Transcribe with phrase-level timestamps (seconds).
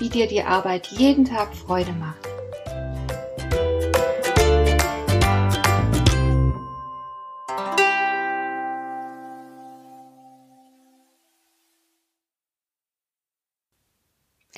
[0.00, 2.26] wie dir die Arbeit jeden Tag Freude macht.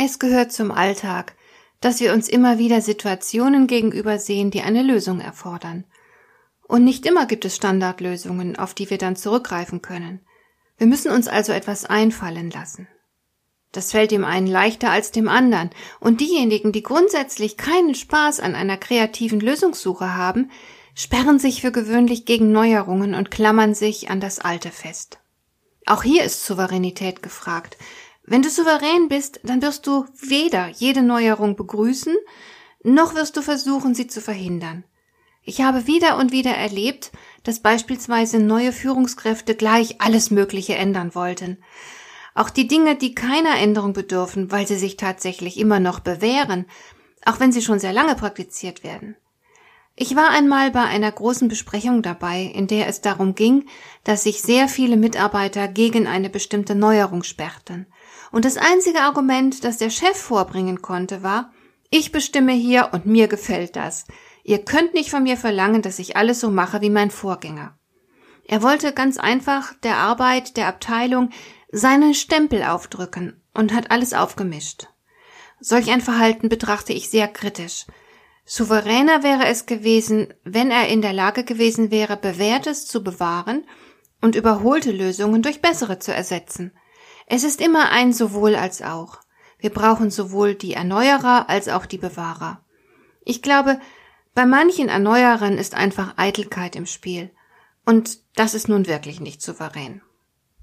[0.04, 1.34] Es gehört zum Alltag,
[1.80, 5.84] dass wir uns immer wieder Situationen gegenüber sehen, die eine Lösung erfordern.
[6.66, 10.20] Und nicht immer gibt es Standardlösungen, auf die wir dann zurückgreifen können.
[10.78, 12.88] Wir müssen uns also etwas einfallen lassen.
[13.72, 18.54] Das fällt dem einen leichter als dem anderen, und diejenigen, die grundsätzlich keinen Spaß an
[18.54, 20.50] einer kreativen Lösungssuche haben,
[20.94, 25.18] sperren sich für gewöhnlich gegen Neuerungen und klammern sich an das Alte fest.
[25.86, 27.76] Auch hier ist Souveränität gefragt.
[28.24, 32.14] Wenn du souverän bist, dann wirst du weder jede Neuerung begrüßen,
[32.84, 34.84] noch wirst du versuchen, sie zu verhindern.
[35.42, 37.10] Ich habe wieder und wieder erlebt,
[37.42, 41.58] dass beispielsweise neue Führungskräfte gleich alles Mögliche ändern wollten.
[42.34, 46.66] Auch die Dinge, die keiner Änderung bedürfen, weil sie sich tatsächlich immer noch bewähren,
[47.24, 49.16] auch wenn sie schon sehr lange praktiziert werden.
[49.94, 53.66] Ich war einmal bei einer großen Besprechung dabei, in der es darum ging,
[54.04, 57.86] dass sich sehr viele Mitarbeiter gegen eine bestimmte Neuerung sperrten.
[58.30, 61.52] Und das einzige Argument, das der Chef vorbringen konnte, war,
[61.90, 64.06] ich bestimme hier und mir gefällt das.
[64.44, 67.76] Ihr könnt nicht von mir verlangen, dass ich alles so mache wie mein Vorgänger.
[68.44, 71.30] Er wollte ganz einfach der Arbeit der Abteilung
[71.72, 74.88] seinen Stempel aufdrücken und hat alles aufgemischt.
[75.58, 77.86] Solch ein Verhalten betrachte ich sehr kritisch.
[78.44, 83.64] Souveräner wäre es gewesen, wenn er in der Lage gewesen wäre, bewährtes zu bewahren
[84.20, 86.72] und überholte Lösungen durch bessere zu ersetzen.
[87.26, 89.20] Es ist immer ein sowohl als auch.
[89.58, 92.64] Wir brauchen sowohl die Erneuerer als auch die Bewahrer.
[93.24, 93.80] Ich glaube,
[94.34, 97.30] bei manchen Erneuerern ist einfach Eitelkeit im Spiel.
[97.86, 100.02] Und das ist nun wirklich nicht souverän.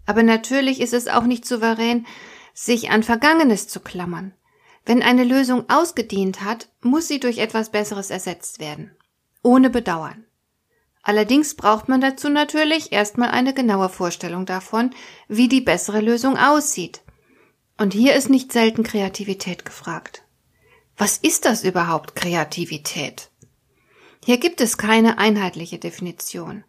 [0.10, 2.08] Aber natürlich ist es auch nicht souverän,
[2.56, 4.34] sich an Vergangenes zu klammern.
[4.84, 8.90] Wenn eine Lösung ausgedient hat, muss sie durch etwas Besseres ersetzt werden.
[9.44, 10.26] Ohne Bedauern.
[11.04, 14.96] Allerdings braucht man dazu natürlich erstmal eine genaue Vorstellung davon,
[15.28, 17.02] wie die bessere Lösung aussieht.
[17.78, 20.24] Und hier ist nicht selten Kreativität gefragt.
[20.98, 23.30] Was ist das überhaupt Kreativität?
[24.26, 26.64] Hier gibt es keine einheitliche Definition.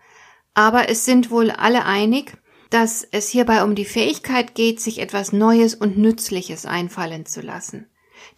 [0.52, 2.36] Aber es sind wohl alle einig,
[2.70, 7.86] dass es hierbei um die Fähigkeit geht, sich etwas Neues und Nützliches einfallen zu lassen.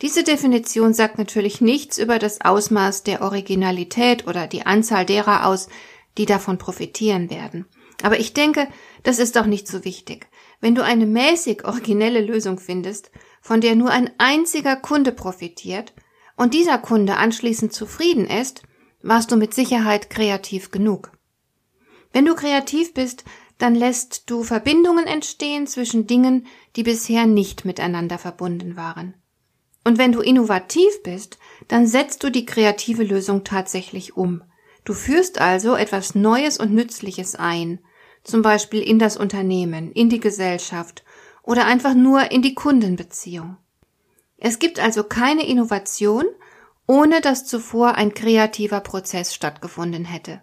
[0.00, 5.69] Diese Definition sagt natürlich nichts über das Ausmaß der Originalität oder die Anzahl derer aus,
[6.19, 7.66] die davon profitieren werden.
[8.03, 8.69] Aber ich denke,
[9.03, 10.28] das ist doch nicht so wichtig.
[10.60, 13.10] Wenn du eine mäßig originelle Lösung findest,
[13.41, 15.92] von der nur ein einziger Kunde profitiert
[16.37, 18.62] und dieser Kunde anschließend zufrieden ist,
[19.03, 21.12] warst du mit Sicherheit kreativ genug.
[22.12, 23.25] Wenn du kreativ bist,
[23.62, 29.14] dann lässt du Verbindungen entstehen zwischen Dingen, die bisher nicht miteinander verbunden waren.
[29.84, 34.42] Und wenn du innovativ bist, dann setzt du die kreative Lösung tatsächlich um.
[34.84, 37.78] Du führst also etwas Neues und Nützliches ein,
[38.24, 41.04] zum Beispiel in das Unternehmen, in die Gesellschaft
[41.44, 43.58] oder einfach nur in die Kundenbeziehung.
[44.38, 46.24] Es gibt also keine Innovation,
[46.88, 50.40] ohne dass zuvor ein kreativer Prozess stattgefunden hätte.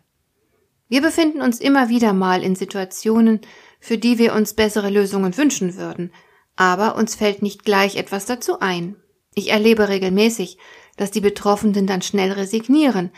[0.90, 3.42] Wir befinden uns immer wieder mal in Situationen,
[3.80, 6.12] für die wir uns bessere Lösungen wünschen würden,
[6.56, 8.98] aber uns fällt nicht gleich etwas dazu ein.
[9.36, 10.58] Ich erlebe regelmäßig,
[10.98, 13.12] dass die Betroffenen dann schnell resignieren,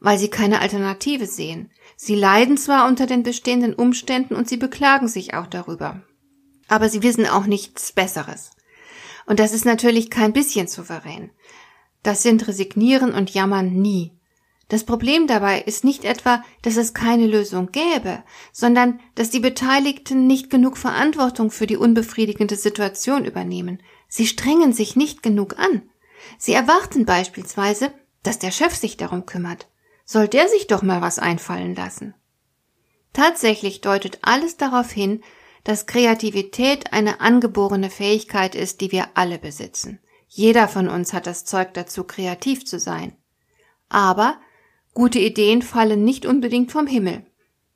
[0.00, 1.70] weil sie keine Alternative sehen.
[1.96, 6.02] Sie leiden zwar unter den bestehenden Umständen und sie beklagen sich auch darüber.
[6.68, 8.50] Aber sie wissen auch nichts Besseres.
[9.26, 11.30] Und das ist natürlich kein bisschen souverän.
[12.02, 14.15] Das sind Resignieren und Jammern nie.
[14.68, 20.26] Das Problem dabei ist nicht etwa, dass es keine Lösung gäbe, sondern dass die Beteiligten
[20.26, 23.80] nicht genug Verantwortung für die unbefriedigende Situation übernehmen.
[24.08, 25.82] Sie strengen sich nicht genug an.
[26.38, 27.92] Sie erwarten beispielsweise,
[28.24, 29.68] dass der Chef sich darum kümmert.
[30.04, 32.14] Soll der sich doch mal was einfallen lassen?
[33.12, 35.22] Tatsächlich deutet alles darauf hin,
[35.62, 40.00] dass Kreativität eine angeborene Fähigkeit ist, die wir alle besitzen.
[40.28, 43.16] Jeder von uns hat das Zeug dazu, kreativ zu sein.
[43.88, 44.40] Aber
[44.96, 47.22] Gute Ideen fallen nicht unbedingt vom Himmel.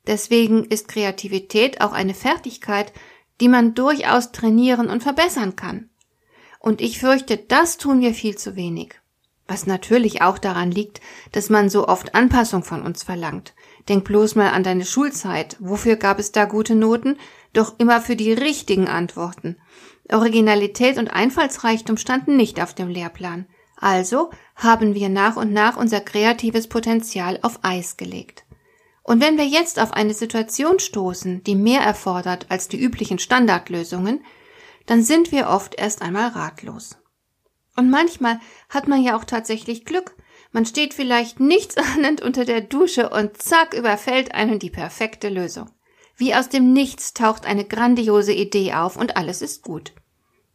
[0.07, 2.91] Deswegen ist Kreativität auch eine Fertigkeit,
[3.39, 5.91] die man durchaus trainieren und verbessern kann.
[6.59, 8.99] Und ich fürchte, das tun wir viel zu wenig.
[9.45, 10.99] Was natürlich auch daran liegt,
[11.31, 13.53] dass man so oft Anpassung von uns verlangt.
[13.87, 15.57] Denk bloß mal an deine Schulzeit.
[15.59, 17.19] Wofür gab es da gute Noten?
[17.53, 19.57] Doch immer für die richtigen Antworten.
[20.11, 23.45] Originalität und Einfallsreichtum standen nicht auf dem Lehrplan.
[23.81, 28.45] Also haben wir nach und nach unser kreatives Potenzial auf Eis gelegt.
[29.03, 34.23] Und wenn wir jetzt auf eine Situation stoßen, die mehr erfordert als die üblichen Standardlösungen,
[34.85, 36.97] dann sind wir oft erst einmal ratlos.
[37.75, 38.39] Und manchmal
[38.69, 40.15] hat man ja auch tatsächlich Glück.
[40.51, 45.71] Man steht vielleicht nichtsahnend unter der Dusche und zack überfällt einen die perfekte Lösung.
[46.15, 49.93] Wie aus dem Nichts taucht eine grandiose Idee auf und alles ist gut.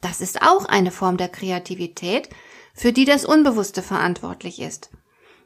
[0.00, 2.29] Das ist auch eine Form der Kreativität,
[2.76, 4.90] für die das Unbewusste verantwortlich ist.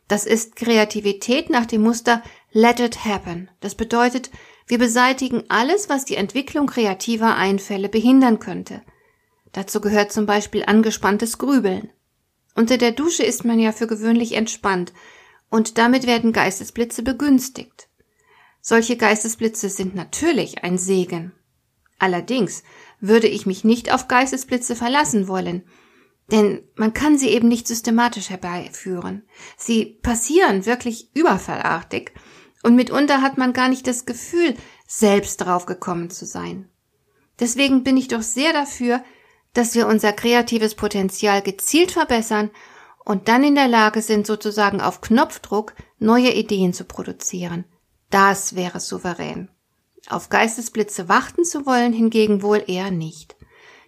[0.09, 3.49] Das ist Kreativität nach dem Muster Let it happen.
[3.61, 4.31] Das bedeutet,
[4.67, 8.82] wir beseitigen alles, was die Entwicklung kreativer Einfälle behindern könnte.
[9.53, 11.91] Dazu gehört zum Beispiel angespanntes Grübeln.
[12.56, 14.93] Unter der Dusche ist man ja für gewöhnlich entspannt
[15.49, 17.88] und damit werden Geistesblitze begünstigt.
[18.61, 21.33] Solche Geistesblitze sind natürlich ein Segen.
[21.99, 22.62] Allerdings
[23.00, 25.65] würde ich mich nicht auf Geistesblitze verlassen wollen,
[26.31, 29.23] denn man kann sie eben nicht systematisch herbeiführen.
[29.56, 32.12] Sie passieren wirklich überfallartig
[32.62, 34.55] und mitunter hat man gar nicht das Gefühl,
[34.87, 36.69] selbst draufgekommen zu sein.
[37.38, 39.03] Deswegen bin ich doch sehr dafür,
[39.55, 42.50] dass wir unser kreatives Potenzial gezielt verbessern
[43.05, 47.65] und dann in der Lage sind, sozusagen auf Knopfdruck neue Ideen zu produzieren.
[48.11, 49.49] Das wäre souverän.
[50.09, 53.37] Auf Geistesblitze warten zu wollen hingegen wohl eher nicht.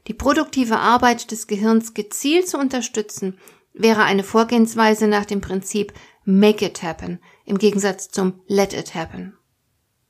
[0.08, 3.38] Die produktive Arbeit des Gehirns gezielt zu unterstützen,
[3.72, 5.92] wäre eine Vorgehensweise nach dem Prinzip
[6.24, 9.36] Make it happen im Gegensatz zum Let it happen.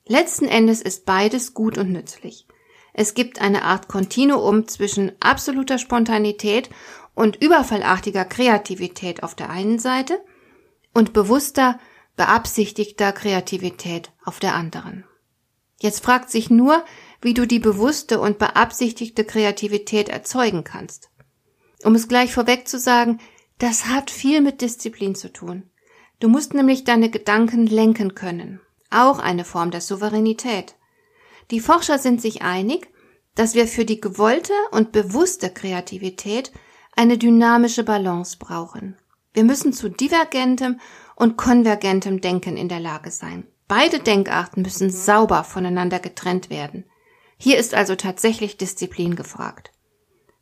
[0.06, 2.46] Letzten Endes ist beides gut und nützlich.
[2.92, 6.68] Es gibt eine Art Kontinuum zwischen absoluter Spontanität
[7.14, 10.20] und überfallartiger Kreativität auf der einen Seite
[10.92, 11.78] und bewusster,
[12.16, 15.04] beabsichtigter Kreativität auf der anderen.
[15.78, 16.84] Jetzt fragt sich nur,
[17.22, 21.08] wie du die bewusste und beabsichtigte Kreativität erzeugen kannst.
[21.84, 23.18] Um es gleich vorweg zu sagen,
[23.58, 25.70] das hat viel mit Disziplin zu tun.
[26.20, 28.60] Du musst nämlich deine Gedanken lenken können.
[28.90, 30.74] Auch eine Form der Souveränität.
[31.50, 32.88] Die Forscher sind sich einig,
[33.34, 36.52] dass wir für die gewollte und bewusste Kreativität
[36.94, 38.96] eine dynamische Balance brauchen.
[39.32, 40.78] Wir müssen zu divergentem
[41.16, 43.46] und konvergentem Denken in der Lage sein.
[43.66, 46.84] Beide Denkarten müssen sauber voneinander getrennt werden.
[47.42, 49.72] Hier ist also tatsächlich Disziplin gefragt.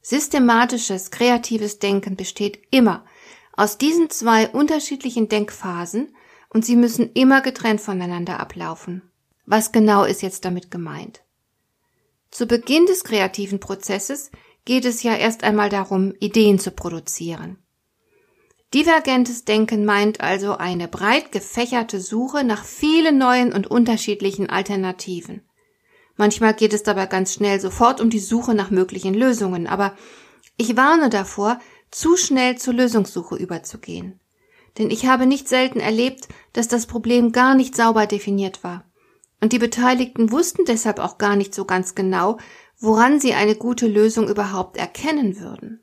[0.03, 3.07] Systematisches, kreatives Denken besteht immer
[3.55, 6.15] aus diesen zwei unterschiedlichen Denkphasen
[6.51, 9.01] und sie müssen immer getrennt voneinander ablaufen.
[9.47, 11.23] Was genau ist jetzt damit gemeint?
[12.31, 14.31] Zu Beginn des kreativen Prozesses
[14.67, 17.57] geht es ja erst einmal darum, Ideen zu produzieren.
[18.75, 25.41] Divergentes Denken meint also eine breit gefächerte Suche nach vielen neuen und unterschiedlichen Alternativen.
[26.21, 29.97] Manchmal geht es dabei ganz schnell sofort um die Suche nach möglichen Lösungen, aber
[30.59, 31.59] ich warne davor,
[31.91, 34.21] zu schnell zur Lösungssuche überzugehen.
[34.77, 38.85] Denn ich habe nicht selten erlebt, dass das Problem gar nicht sauber definiert war.
[39.41, 42.37] Und die Beteiligten wussten deshalb auch gar nicht so ganz genau,
[42.79, 45.81] woran sie eine gute Lösung überhaupt erkennen würden.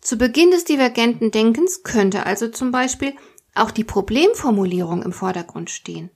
[0.00, 3.12] Zu Beginn des divergenten Denkens könnte also zum Beispiel
[3.56, 6.10] auch die Problemformulierung im Vordergrund stehen.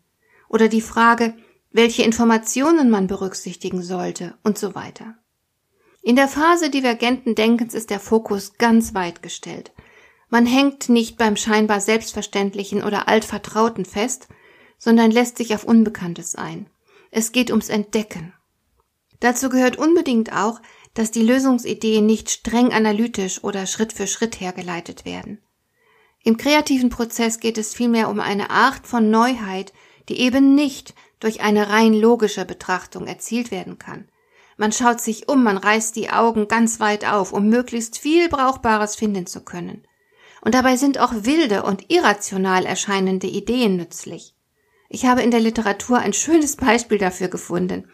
[0.49, 1.35] Oder die Frage,
[1.77, 5.15] welche Informationen man berücksichtigen sollte und so weiter.
[6.03, 9.73] In der Phase divergenten Denkens ist der Fokus ganz weit gestellt.
[10.31, 14.29] Man hängt nicht beim scheinbar Selbstverständlichen oder Altvertrauten fest,
[14.79, 16.71] sondern lässt sich auf Unbekanntes ein.
[17.11, 18.33] Es geht ums Entdecken.
[19.21, 20.61] Dazu gehört unbedingt auch,
[20.95, 25.43] dass die Lösungsideen nicht streng analytisch oder Schritt für Schritt hergeleitet werden.
[26.25, 29.75] Im kreativen Prozess geht es vielmehr um eine Art von Neuheit,
[30.09, 34.09] die eben nicht durch eine rein logische Betrachtung erzielt werden kann.
[34.57, 38.97] Man schaut sich um, man reißt die Augen ganz weit auf, um möglichst viel Brauchbares
[38.97, 39.87] finden zu können.
[40.41, 44.35] Und dabei sind auch wilde und irrational erscheinende Ideen nützlich.
[44.89, 47.91] Ich habe in der Literatur ein schönes Beispiel dafür gefunden.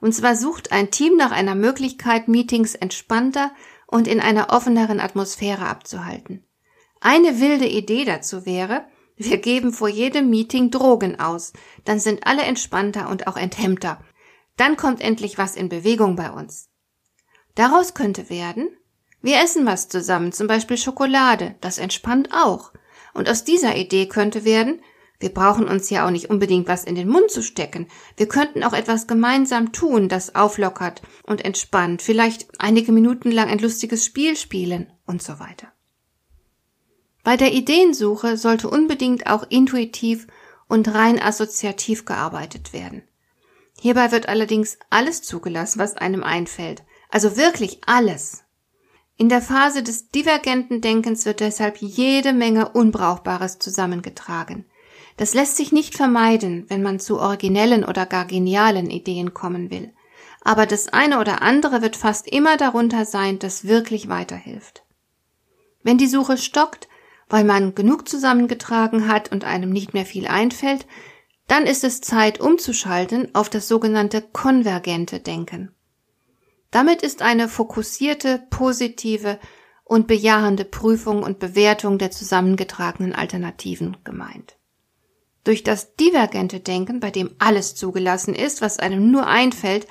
[0.00, 3.52] Und zwar sucht ein Team nach einer Möglichkeit, Meetings entspannter
[3.86, 6.44] und in einer offeneren Atmosphäre abzuhalten.
[7.00, 11.52] Eine wilde Idee dazu wäre, wir geben vor jedem Meeting Drogen aus.
[11.84, 14.02] Dann sind alle entspannter und auch enthemmter.
[14.56, 16.68] Dann kommt endlich was in Bewegung bei uns.
[17.54, 18.68] Daraus könnte werden,
[19.20, 21.54] wir essen was zusammen, zum Beispiel Schokolade.
[21.60, 22.72] Das entspannt auch.
[23.14, 24.80] Und aus dieser Idee könnte werden,
[25.22, 27.86] Wir brauchen uns ja auch nicht unbedingt was in den Mund zu stecken.
[28.16, 33.60] Wir könnten auch etwas gemeinsam tun, das auflockert und entspannt, vielleicht einige Minuten lang ein
[33.60, 35.72] lustiges Spiel spielen und so weiter.
[37.24, 40.26] Bei der Ideensuche sollte unbedingt auch intuitiv
[40.68, 43.02] und rein assoziativ gearbeitet werden.
[43.78, 46.82] Hierbei wird allerdings alles zugelassen, was einem einfällt.
[47.10, 48.44] Also wirklich alles.
[49.16, 54.64] In der Phase des divergenten Denkens wird deshalb jede Menge Unbrauchbares zusammengetragen.
[55.16, 59.92] Das lässt sich nicht vermeiden, wenn man zu originellen oder gar genialen Ideen kommen will.
[60.40, 64.84] Aber das eine oder andere wird fast immer darunter sein, das wirklich weiterhilft.
[65.82, 66.88] Wenn die Suche stockt,
[67.32, 70.86] weil man genug zusammengetragen hat und einem nicht mehr viel einfällt,
[71.48, 75.74] dann ist es Zeit umzuschalten auf das sogenannte konvergente Denken.
[76.70, 79.38] Damit ist eine fokussierte, positive
[79.82, 84.58] und bejahende Prüfung und Bewertung der zusammengetragenen Alternativen gemeint.
[85.42, 89.86] Durch das divergente Denken, bei dem alles zugelassen ist, was einem nur einfällt,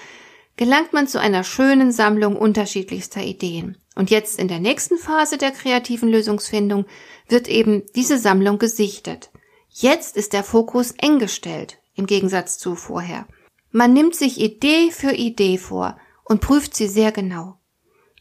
[0.58, 3.78] gelangt man zu einer schönen Sammlung unterschiedlichster Ideen.
[4.01, 6.86] Und jetzt in der nächsten Phase der kreativen Lösungsfindung
[7.27, 9.29] wird eben diese Sammlung gesichtet.
[9.70, 13.27] Jetzt ist der Fokus eng gestellt, im Gegensatz zu vorher.
[13.70, 17.60] Man nimmt sich Idee für Idee vor und prüft sie sehr genau.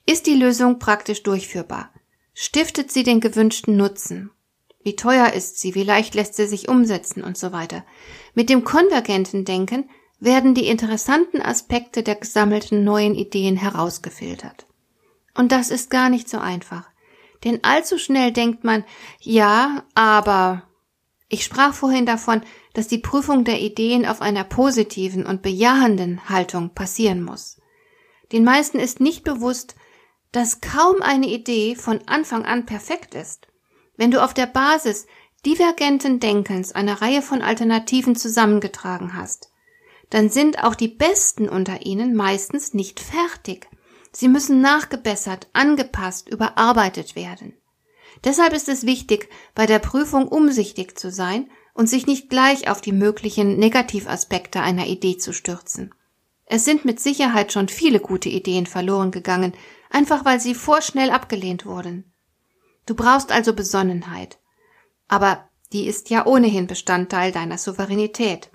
[0.05, 1.89] Ist die Lösung praktisch durchführbar?
[2.35, 4.31] Stiftet sie den gewünschten Nutzen?
[4.83, 5.75] Wie teuer ist sie?
[5.75, 7.87] Wie leicht lässt sie sich umsetzen und so weiter?
[8.35, 14.67] Mit dem konvergenten Denken werden die interessanten Aspekte der gesammelten neuen Ideen herausgefiltert.
[15.41, 16.91] Und das ist gar nicht so einfach.
[17.45, 18.85] Denn allzu schnell denkt man,
[19.21, 20.65] ja, aber.
[21.31, 22.43] Ich sprach vorhin davon,
[22.75, 27.59] dass die Prüfung der Ideen auf einer positiven und bejahenden Haltung passieren muss.
[28.33, 29.77] Den meisten ist nicht bewusst,
[30.31, 33.47] dass kaum eine Idee von Anfang an perfekt ist.
[33.97, 35.07] Wenn du auf der Basis
[35.47, 39.51] divergenten Denkens eine Reihe von Alternativen zusammengetragen hast,
[40.11, 43.71] dann sind auch die besten unter ihnen meistens nicht fertig.
[44.13, 47.55] Sie müssen nachgebessert, angepasst, überarbeitet werden.
[48.25, 52.81] Deshalb ist es wichtig, bei der Prüfung umsichtig zu sein und sich nicht gleich auf
[52.81, 55.95] die möglichen Negativaspekte einer Idee zu stürzen.
[56.45, 59.55] Es sind mit Sicherheit schon viele gute Ideen verloren gegangen,
[59.89, 62.13] einfach weil sie vorschnell abgelehnt wurden.
[62.87, 64.39] Du brauchst also Besonnenheit.
[65.07, 68.51] Aber die ist ja ohnehin Bestandteil deiner Souveränität.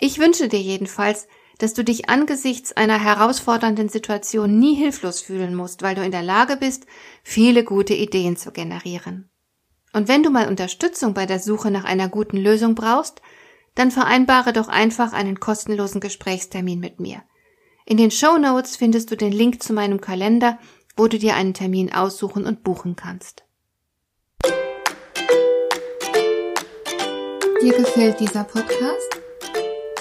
[0.00, 5.82] Ich wünsche dir jedenfalls, dass du dich angesichts einer herausfordernden Situation nie hilflos fühlen musst,
[5.82, 6.86] weil du in der Lage bist,
[7.22, 9.30] viele gute Ideen zu generieren.
[9.92, 13.20] Und wenn du mal Unterstützung bei der Suche nach einer guten Lösung brauchst,
[13.74, 17.22] dann vereinbare doch einfach einen kostenlosen Gesprächstermin mit mir.
[17.84, 20.58] In den Show Notes findest du den Link zu meinem Kalender,
[20.96, 23.44] wo du dir einen Termin aussuchen und buchen kannst.
[27.62, 29.21] Dir gefällt dieser Podcast?